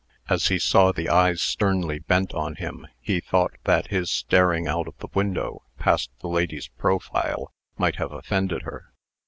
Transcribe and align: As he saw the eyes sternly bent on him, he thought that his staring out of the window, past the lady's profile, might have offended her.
As 0.29 0.47
he 0.47 0.57
saw 0.57 0.91
the 0.91 1.09
eyes 1.09 1.41
sternly 1.43 1.99
bent 1.99 2.33
on 2.33 2.55
him, 2.55 2.87
he 2.99 3.19
thought 3.19 3.51
that 3.65 3.89
his 3.91 4.09
staring 4.09 4.65
out 4.67 4.87
of 4.87 4.97
the 4.97 5.09
window, 5.13 5.61
past 5.77 6.09
the 6.21 6.27
lady's 6.27 6.69
profile, 6.69 7.53
might 7.77 7.97
have 7.97 8.11
offended 8.11 8.63
her. 8.63 8.93